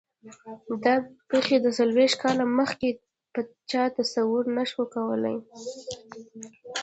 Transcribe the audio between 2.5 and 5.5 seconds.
مخکې چا تصور نه شو کولای.